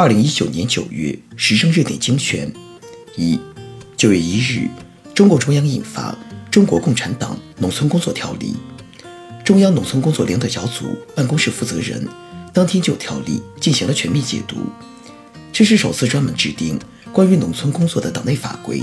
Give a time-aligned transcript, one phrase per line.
[0.00, 2.50] 二零一九年九月，时政热点精选：
[3.16, 3.38] 一、
[3.98, 4.66] 九月一日，
[5.14, 6.10] 中共中央印发
[6.50, 8.56] 《中国共产党农村工作条例》，
[9.44, 12.08] 中央农村工作领导小组办公室负责人
[12.50, 14.56] 当天就条例进行了全面解读。
[15.52, 16.80] 这是首次专门制定
[17.12, 18.82] 关于农村工作的党内法规，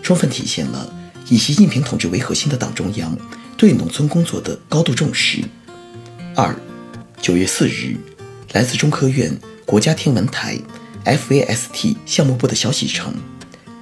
[0.00, 0.88] 充分体现了
[1.28, 3.18] 以习近平同志为核心的党中央
[3.56, 5.40] 对农村工作的高度重视。
[6.36, 6.56] 二、
[7.20, 7.96] 九月四日，
[8.52, 9.36] 来自中科院。
[9.64, 10.58] 国家天文台
[11.04, 13.14] FAST 项目部的消息称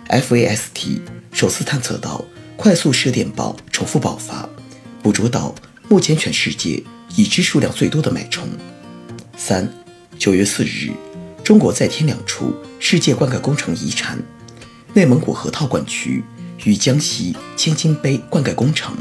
[0.08, 1.00] ，FAST
[1.32, 2.24] 首次探测到
[2.56, 4.48] 快速射电暴重复爆发，
[5.02, 5.52] 捕捉到
[5.88, 6.80] 目前全世界
[7.16, 8.46] 已知数量最多的脉冲。
[9.36, 9.68] 三，
[10.16, 10.92] 九月四日，
[11.42, 14.16] 中国再添两处世界灌溉工程遗产：
[14.94, 16.22] 内蒙古河套灌区
[16.64, 18.96] 与江西千金碑灌溉工程。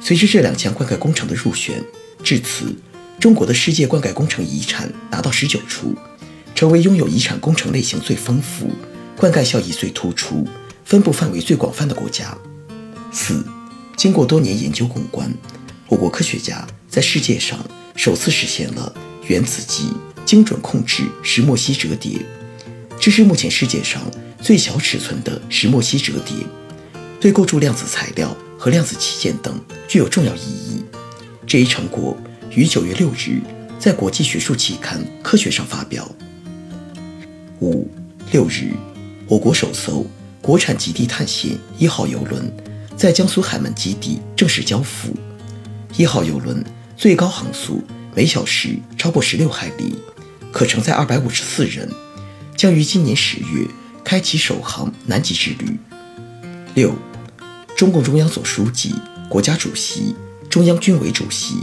[0.00, 1.82] 随着这两项灌溉工程的入选，
[2.22, 2.76] 至此。
[3.20, 5.92] 中国的世界灌溉工程遗产达到十九处，
[6.54, 8.70] 成为拥有遗产工程类型最丰富、
[9.16, 10.46] 灌溉效益最突出、
[10.84, 12.36] 分布范围最广泛的国家。
[13.10, 13.44] 四，
[13.96, 15.32] 经过多年研究攻关，
[15.88, 17.58] 我国科学家在世界上
[17.96, 18.94] 首次实现了
[19.26, 19.90] 原子级
[20.24, 22.20] 精准控制石墨烯折叠，
[23.00, 24.00] 这是目前世界上
[24.40, 26.36] 最小尺寸的石墨烯折叠，
[27.18, 30.84] 对构筑量子材料和量子器件等具有重要意义。
[31.44, 32.16] 这一成果。
[32.50, 33.40] 于九月六日
[33.78, 36.10] 在国际学术期刊《科学》上发表。
[37.60, 37.88] 五
[38.32, 38.72] 六日，
[39.26, 40.06] 我国首艘
[40.40, 42.50] 国产极地探险一号游轮
[42.96, 45.14] 在江苏海门基地正式交付。
[45.96, 46.64] 一号游轮
[46.96, 47.82] 最高航速
[48.14, 49.96] 每小时超过十六海里，
[50.52, 51.88] 可承载二百五十四人，
[52.56, 53.66] 将于今年十月
[54.02, 55.76] 开启首航南极之旅。
[56.74, 56.94] 六，
[57.76, 58.94] 中共中央总书记、
[59.28, 60.14] 国家主席、
[60.48, 61.56] 中央军委主席。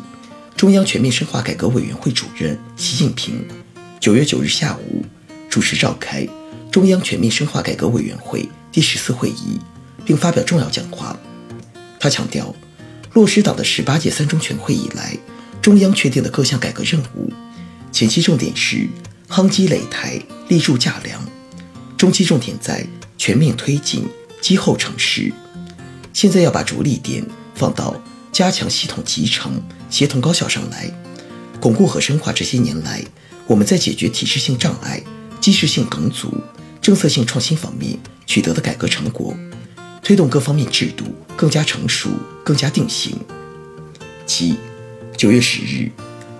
[0.55, 3.45] 中央全面深化改革委员会主任习近平，
[3.99, 5.05] 九月九日下午
[5.49, 6.25] 主持召开
[6.71, 9.59] 中央全面深化改革委员会第十次会议，
[10.05, 11.17] 并发表重要讲话。
[11.99, 12.55] 他强调，
[13.11, 15.17] 落实党的十八届三中全会以来，
[15.61, 17.33] 中央确定的各项改革任务，
[17.91, 18.87] 前期重点是
[19.27, 21.19] 夯基垒台、立柱架梁；
[21.97, 24.07] 中期重点在全面推进
[24.39, 25.33] 积后成实。
[26.13, 28.01] 现在要把着力点放到。
[28.31, 29.63] 加强系统集成、
[29.95, 30.91] 协同高效上来，
[31.61, 33.01] 巩固和深化这些年来
[33.47, 35.01] 我们在解决体制性障碍、
[35.39, 36.33] 机制性梗阻、
[36.81, 39.33] 政策性创新方面取得的改革成果，
[40.03, 41.05] 推动各方面制度
[41.37, 42.09] 更加成熟、
[42.43, 43.17] 更加定型。
[44.25, 44.57] 七，
[45.15, 45.89] 九月十日，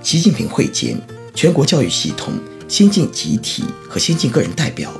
[0.03, 0.99] 习近平会见
[1.33, 2.33] 全国教育系统
[2.67, 4.91] 先进集体和先进个人代表，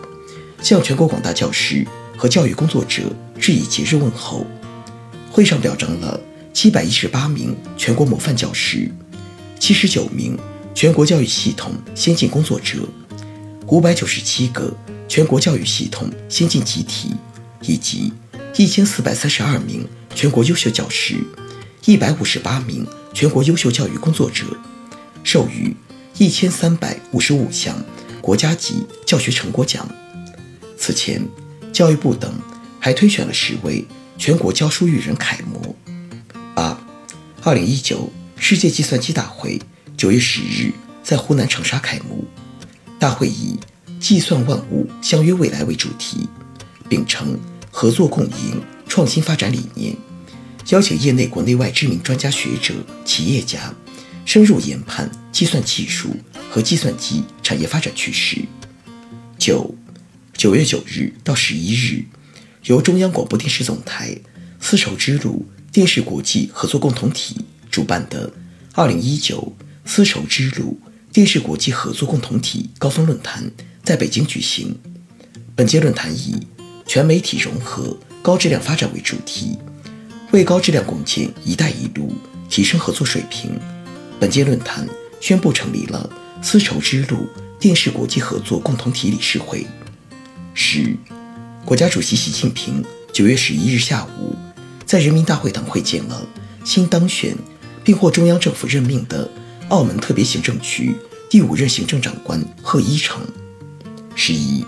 [0.62, 1.86] 向全国广大教师
[2.16, 3.04] 和教育工作者
[3.38, 4.48] 致以节日问候。
[5.30, 6.18] 会上表彰了。
[6.56, 8.90] 七百一十八名全国模范教师，
[9.60, 10.40] 七十九名
[10.74, 12.78] 全国教育系统先进工作者，
[13.68, 14.74] 五百九十七个
[15.06, 17.14] 全国教育系统先进集体，
[17.64, 18.14] 以及
[18.56, 19.86] 一千四百三十二名
[20.16, 21.18] 全国优秀教师，
[21.84, 24.46] 一百五十八名全国优秀教育工作者，
[25.26, 25.76] 授予
[26.18, 27.76] 一千三百五十五项
[28.22, 29.86] 国家级教学成果奖。
[30.78, 31.22] 此前，
[31.74, 32.34] 教育部等
[32.80, 33.86] 还推选了十位
[34.18, 35.76] 全国教书育人楷模。
[36.56, 36.80] 八
[37.44, 39.62] 二零一九世界计算机大会
[39.98, 40.72] 九月十日
[41.04, 42.26] 在湖南长沙开幕。
[42.98, 43.60] 大会以
[44.00, 46.30] “计算万物，相约未来”为主题，
[46.88, 47.38] 秉承
[47.70, 49.96] 合作共赢、创新发展理念，
[50.70, 52.74] 邀请业内国内外知名专家学者、
[53.04, 53.74] 企业家
[54.24, 56.16] 深入研判计算技术
[56.50, 58.42] 和计算机产业发展趋势。
[59.38, 59.75] 九
[60.34, 62.06] 九月九日到十一日，
[62.63, 64.18] 由中央广播电视总台
[64.62, 65.46] 丝绸之路。
[65.75, 67.36] 电视国际合作共同体
[67.69, 68.31] 主办的
[68.75, 70.80] 二零一九丝绸之路
[71.12, 73.51] 电视国际合作共同体高峰论坛
[73.83, 74.74] 在北京举行。
[75.54, 76.39] 本届论坛以
[76.88, 79.57] “全媒体融合、高质量发展”为主题，
[80.31, 82.16] 为高质量共建“一带一路”
[82.50, 83.51] 提升合作水平。
[84.18, 84.88] 本届论坛
[85.19, 86.10] 宣布成立了
[86.42, 87.27] 丝绸之路
[87.60, 89.68] 电视国际合作共同体理事会。
[90.54, 90.95] 十，
[91.66, 92.81] 国家主席习近平
[93.12, 94.33] 九月十一日下午。
[94.86, 96.22] 在人民大会堂会见了
[96.64, 97.36] 新当选
[97.84, 99.30] 并获中央政府任命的
[99.70, 100.96] 澳门特别行政区
[101.30, 103.22] 第五任行政长官贺一诚。
[104.16, 104.64] 十一，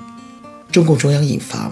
[0.71, 1.69] 中共中央印发《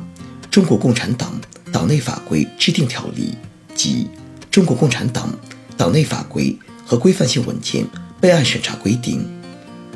[0.50, 1.40] 中国共产党
[1.72, 3.36] 党内法规制定条例》
[3.76, 4.08] 及
[4.50, 5.30] 《中国共产党
[5.76, 7.86] 党内法规和规范性文件
[8.22, 9.20] 备案审查规定》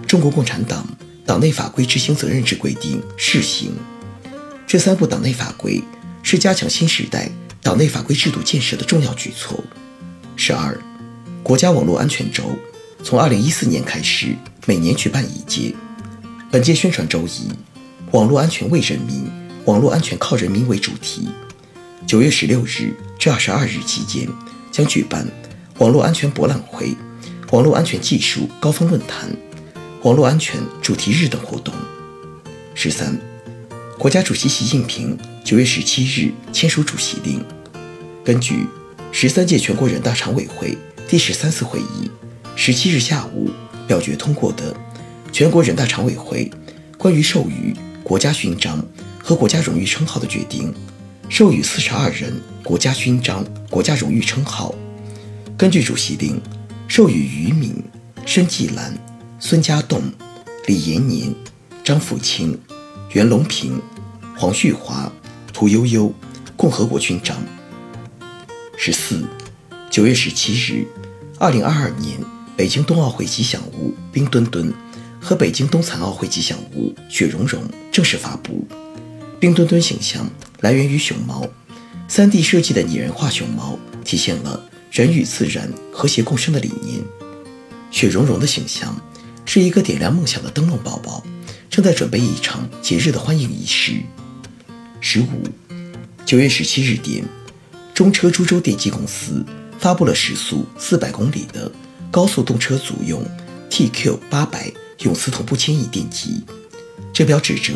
[0.06, 0.86] 《中国共产党
[1.26, 3.72] 党内法规执行责任制规定》试行。
[4.68, 5.82] 这三部党内法规
[6.22, 7.30] 是加强新时代
[7.62, 9.64] 党内法规制度建设的重要举措。
[10.36, 10.78] 十二，
[11.44, 12.44] 国家网络安全周
[13.04, 14.36] 从二零一四年开始，
[14.66, 15.76] 每年举办一届。
[16.52, 17.50] 本届宣传周以
[18.12, 19.30] “网络安全为人民，
[19.66, 21.28] 网络安全靠人民”为主题。
[22.08, 24.28] 九月十六日至二十二日期间，
[24.72, 25.28] 将举办
[25.78, 26.96] 网络安全博览会、
[27.52, 29.30] 网络安全技术高峰论坛、
[30.02, 31.74] 网络安全主题日等活动。
[32.74, 33.20] 十三，
[34.00, 37.44] 国家主席习近平九月十七日签署主席令，
[38.24, 38.66] 根据。
[39.12, 42.10] 十三届全国人大常委会第十三次会议
[42.56, 43.50] 十七日下午
[43.88, 44.74] 表决通过的
[45.34, 46.50] 全国人大常委会
[46.98, 48.82] 关于授予国家勋章
[49.22, 50.74] 和国家荣誉称号的决定，
[51.28, 54.74] 授予四十二人国家勋章、国家荣誉称号。
[55.58, 56.40] 根据主席令，
[56.88, 57.84] 授予于敏、
[58.26, 58.98] 申纪兰、
[59.40, 60.02] 孙家栋、
[60.68, 61.36] 李延年、
[61.84, 62.58] 张富清、
[63.12, 63.82] 袁隆平、
[64.38, 65.12] 黄旭华、
[65.52, 66.14] 屠呦呦
[66.56, 67.36] 共和国勋章。
[68.78, 69.28] 十四，
[69.90, 70.86] 九月十七日，
[71.40, 72.20] 二零二二年
[72.56, 74.72] 北京冬奥会吉祥物冰墩墩
[75.20, 78.64] 和北京冬残奥会吉祥物雪融融正式发布。
[79.40, 80.30] 冰墩墩形象
[80.60, 81.44] 来源于熊猫
[82.08, 87.02] ，3D 设计的拟人化熊猫体现了人与自然和谐共生的理念。
[87.90, 88.96] 雪融融的形象
[89.46, 91.24] 是一个点亮梦想的灯笼宝宝，
[91.70, 94.02] 正在准备一场节日的欢迎仪式。
[95.00, 95.44] 十五，
[96.26, 97.24] 九月十七日点。
[97.94, 99.46] 中车株洲电机公司
[99.78, 101.70] 发布了时速四百公里的
[102.10, 103.22] 高速动车组用
[103.70, 106.42] TQ 八百永磁同步牵引电机，
[107.14, 107.74] 这标志着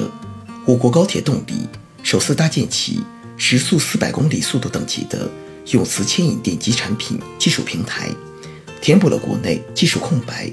[0.66, 1.68] 我国高铁动力
[2.04, 3.02] 首次搭建起
[3.36, 5.30] 时速四百公里速度等级的
[5.72, 8.10] 永磁牵引电机产品技术平台，
[8.82, 10.50] 填补了国内技术空白，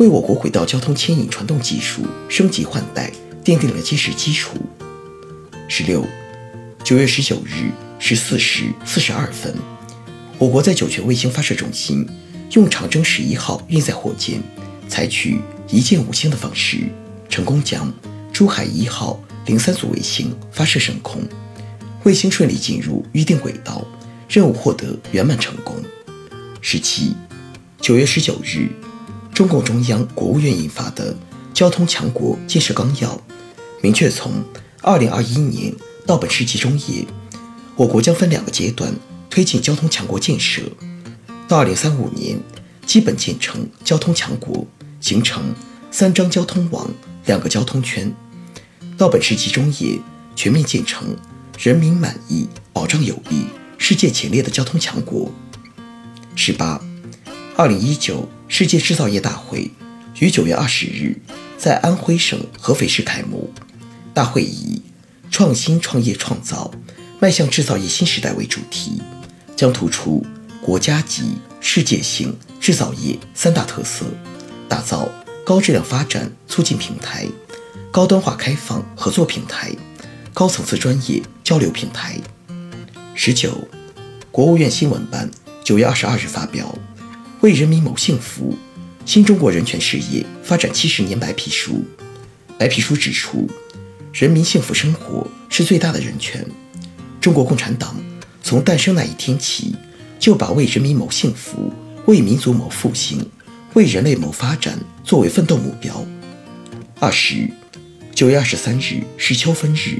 [0.00, 3.12] 为我国轨道交通牵引传动技术升级换代
[3.44, 4.56] 奠定了坚实基础。
[5.68, 6.02] 十六，
[6.82, 7.70] 九月十九日。
[8.02, 9.54] 十四时四十二分，
[10.38, 12.08] 我国在酒泉卫星发射中心
[12.52, 14.42] 用长征十一号运载火箭，
[14.88, 15.38] 采取
[15.68, 16.78] 一箭五星的方式，
[17.28, 17.92] 成功将
[18.32, 21.20] 珠海一号零三组卫星发射升空，
[22.04, 23.86] 卫星顺利进入预定轨道，
[24.30, 25.76] 任务获得圆满成功。
[26.62, 27.14] 十七，
[27.82, 28.66] 九月十九日，
[29.40, 31.14] 中共中央、国务院印发的
[31.54, 33.08] 《交通强国建设纲要》，
[33.80, 34.44] 明确从
[34.82, 37.06] 二零二一年到本世纪中叶。
[37.74, 38.94] 我国将分两个阶段
[39.30, 40.60] 推进交通强国建设，
[41.48, 42.38] 到二零三五年
[42.84, 44.66] 基本建成交通强国，
[45.00, 45.42] 形成
[45.90, 46.90] 三张交通网、
[47.24, 48.10] 两个交通圈；
[48.98, 49.98] 到本世纪中叶
[50.36, 51.16] 全面建成
[51.58, 53.46] 人民满意、保障有力、
[53.78, 55.32] 世界前列的交通强国。
[56.36, 56.78] 十八，
[57.56, 59.70] 二零一九世界制造业大会
[60.18, 61.16] 于九月二十日
[61.56, 63.48] 在安徽省合肥市开幕，
[64.12, 64.82] 大会以
[65.30, 66.70] 创新创业创造。
[67.20, 69.00] 迈向制造业新时代为主题，
[69.54, 70.26] 将突出
[70.60, 74.04] 国家级、世界性制造业三大特色，
[74.68, 75.08] 打造
[75.44, 77.28] 高质量发展促进平台、
[77.92, 79.70] 高端化开放合作平台、
[80.34, 82.18] 高层次专业交流平台。
[83.14, 83.68] 十九，
[84.32, 85.30] 国务院新闻办
[85.62, 86.74] 九月二十二日发表
[87.40, 88.54] 《为人民谋幸福：
[89.06, 91.82] 新中国人权事业发展七十年白皮书》。
[92.58, 93.48] 白皮书指出，
[94.12, 96.46] 人民幸福生活是最大的人权。
[97.18, 97.96] 中国共产党
[98.42, 99.74] 从诞生那一天起，
[100.18, 101.72] 就把为人民谋幸福、
[102.04, 103.26] 为民族谋复兴、
[103.72, 106.04] 为人类谋发展作为奋斗目标。
[106.98, 107.48] 二十，
[108.14, 109.98] 九月二十三日是秋分日，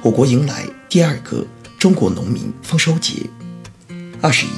[0.00, 1.46] 我国迎来第二个
[1.78, 3.16] 中国农民丰收节。
[4.22, 4.50] 二十一，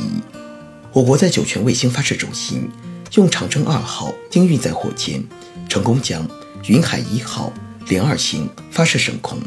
[0.93, 2.69] 我国在酒泉卫星发射中心
[3.15, 5.25] 用长征二号丁运载火箭，
[5.69, 6.29] 成功将
[6.67, 7.51] 云海一号
[7.89, 9.39] 零二型发射升空。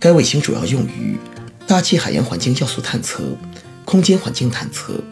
[0.00, 1.16] 该卫星主要用于。
[1.66, 3.24] 大气海洋环境要素探测、
[3.86, 5.02] 空间环境探测、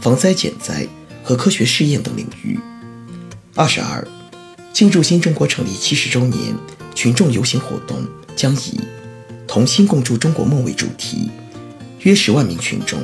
[0.00, 0.86] 防灾减灾
[1.22, 2.58] 和科学试验等领域。
[3.54, 4.06] 二十二，
[4.72, 6.54] 庆祝新中国成立七十周年
[6.94, 8.80] 群众游行活动将以
[9.46, 11.30] “同心共筑中国梦”为主题，
[12.00, 12.98] 约十万名群众，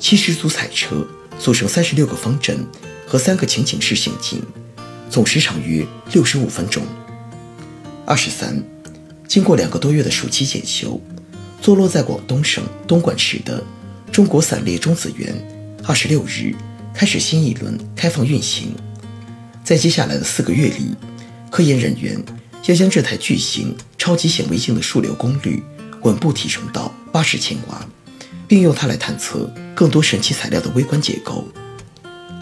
[0.00, 1.06] 七十组彩车
[1.38, 2.66] 组成三十六个方阵
[3.06, 4.42] 和三个情景式行进，
[5.08, 6.82] 总时长约六十五分钟。
[8.04, 8.62] 二十三，
[9.26, 11.00] 经过两个多月的暑期检修。
[11.60, 13.60] 坐落在广东省东莞市的
[14.12, 15.34] 中国散裂中子源，
[15.84, 16.54] 二十六日
[16.94, 18.72] 开始新一轮开放运行。
[19.64, 20.94] 在接下来的四个月里，
[21.50, 22.16] 科研人员
[22.66, 25.60] 要将这台巨型超级显微镜的数流功率
[26.02, 27.84] 稳步提升到八十千瓦，
[28.48, 31.46] 并用它来探测更多神奇材料的微观结构。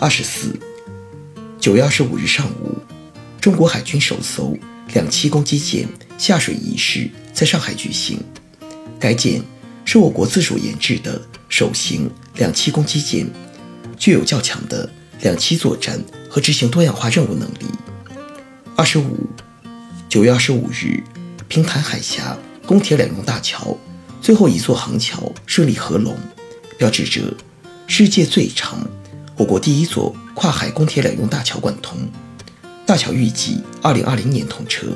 [0.00, 0.56] 二十四，
[1.58, 2.78] 九月二十五日上午，
[3.40, 4.56] 中国海军首艘
[4.94, 8.18] 两栖攻击舰下水仪式在上海举行。
[9.00, 9.42] 该舰
[9.84, 13.26] 是我国自主研制的首型两栖攻击舰，
[13.98, 14.88] 具有较强的
[15.22, 17.66] 两栖作战和执行多样化任务能力。
[18.76, 19.28] 二十五，
[20.08, 21.02] 九月二十五日，
[21.48, 23.76] 平潭海峡公铁两用大桥
[24.20, 26.16] 最后一座航桥顺利合龙，
[26.76, 27.32] 标志着
[27.86, 28.86] 世界最长、
[29.36, 31.98] 我国第一座跨海公铁两用大桥贯通。
[32.84, 34.86] 大桥预计二零二零年通车。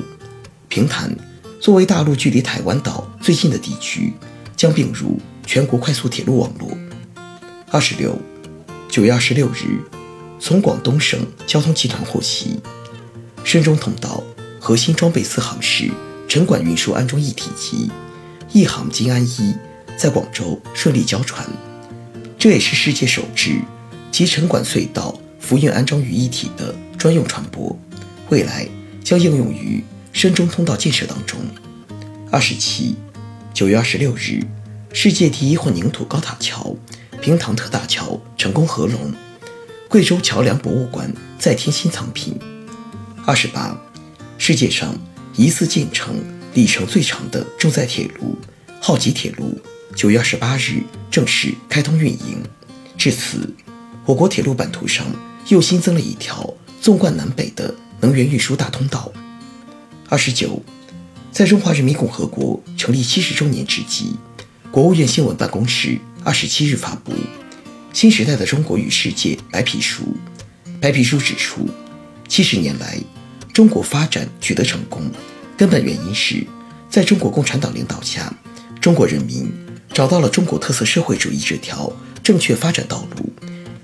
[0.67, 1.13] 平潭
[1.59, 4.13] 作为大陆距离台湾岛最近的地区，
[4.55, 6.69] 将并入全国快速铁路网络。
[7.69, 8.17] 二十六，
[8.89, 9.79] 九月二十六日，
[10.39, 12.59] 从广东省交通集团获悉，
[13.43, 14.23] 深中通道
[14.59, 15.89] 核心装备四航室
[16.27, 17.91] 沉管运输安装一体机
[18.53, 19.55] 一航金安一
[19.97, 21.47] 在广州顺利交船，
[22.37, 23.61] 这也是世界首支
[24.11, 27.75] 集沉管隧道浮运安装于一体的专用船舶，
[28.29, 28.67] 未来
[29.03, 29.83] 将应用于。
[30.13, 31.39] 深中通道建设当中，
[32.29, 32.97] 二十七，
[33.53, 34.41] 九月二十六日，
[34.91, 36.75] 世界第一混凝土高塔桥
[37.21, 39.13] 平塘特大桥成功合龙，
[39.87, 42.37] 贵州桥梁博物馆再添新藏品。
[43.25, 43.79] 二十八，
[44.37, 44.93] 世界上
[45.37, 46.15] 疑似建成
[46.53, 48.37] 里程最长的重载铁路——
[48.81, 49.57] 浩吉铁路，
[49.95, 52.43] 九月二十八日正式开通运营。
[52.97, 53.49] 至此，
[54.05, 55.05] 我国铁路版图上
[55.47, 59.11] 又新增了一条纵贯南北的能源运输大通道。
[60.09, 60.61] 二十九，
[61.31, 64.17] 在中华人民共和国成立七十周年之际，
[64.69, 67.13] 国务院新闻办公室二十七日发布
[67.93, 70.03] 《新时代的中国与世界白皮书》。
[70.81, 71.65] 白皮书指出，
[72.27, 72.99] 七十年来，
[73.53, 75.09] 中国发展取得成功，
[75.61, 76.43] 根本原因是
[76.89, 78.33] 在中国共产党领导下，
[78.81, 79.47] 中国人民
[79.93, 83.31] 找到了中国特色社会主义这条正确发展道路，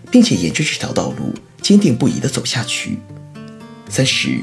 [0.09, 2.97] 并且沿着这条道路坚定不移地走下去。
[3.89, 4.39] 三十。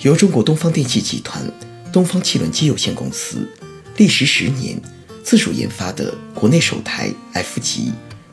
[0.00, 1.48] 由中国东方电气集团
[1.92, 3.48] 东方汽轮机有限公司
[3.96, 4.76] 历时十年
[5.22, 7.92] 自主研发的国内首台 F 级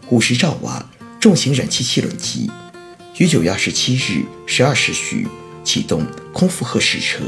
[0.10, 0.84] 五十兆瓦
[1.20, 2.50] 重型燃气汽轮机，
[3.20, 5.28] 于九月二十七日十二时许
[5.64, 7.20] 启动空负荷试车，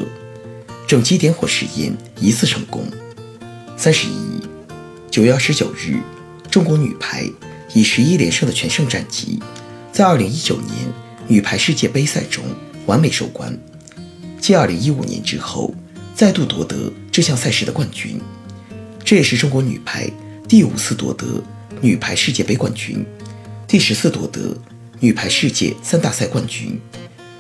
[0.90, 2.84] 整机点火试验一次成功。
[3.78, 4.42] 三十一，
[5.12, 6.00] 九月二十九日，
[6.50, 7.30] 中国女排
[7.76, 9.40] 以十一连胜的全胜战绩，
[9.92, 10.74] 在二零一九年
[11.28, 12.44] 女排世界杯赛中
[12.88, 13.56] 完美收官。
[14.42, 15.76] 继2015年之后，
[16.16, 18.20] 再度夺得这项赛事的冠军，
[19.06, 20.10] 这也是中国女排
[20.48, 21.28] 第五次夺得
[21.82, 23.06] 女排世界杯冠军，
[23.68, 24.58] 第十次夺得
[25.00, 26.82] 女排世界三大赛冠军，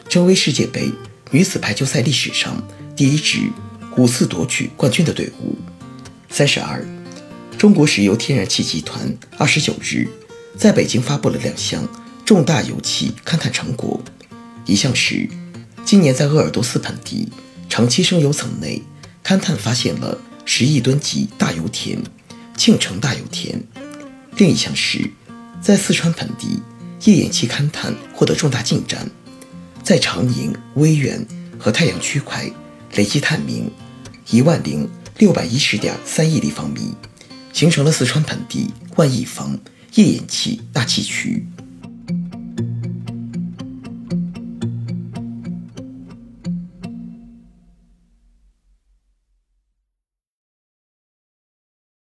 [0.07, 0.91] 成为世界杯
[1.31, 2.55] 女子排球赛历史上
[2.99, 3.49] 第一支
[3.95, 5.57] 五次夺取冠军的队伍。
[6.29, 6.85] 三十二，
[7.57, 10.05] 中国石油天然气集团二十九日
[10.57, 11.87] 在北京发布了两项
[12.25, 14.03] 重大油气勘探成果，
[14.65, 15.29] 一项是。
[15.85, 17.29] 今年在鄂尔多斯盆地
[17.69, 18.83] 长期生油层内
[19.23, 21.97] 勘探发现了十亿吨级大油田——
[22.57, 23.63] 庆城大油田。
[24.35, 25.09] 另一项是，
[25.61, 26.61] 在四川盆地
[27.05, 29.09] 页岩气勘探获得重大进展，
[29.81, 31.25] 在长宁、威远
[31.57, 32.51] 和太阳区块
[32.95, 33.71] 累计探明
[34.29, 36.93] 一万零六百一十点三亿立方米，
[37.53, 39.57] 形成了四川盆地万亿方
[39.95, 41.45] 页岩气大气区。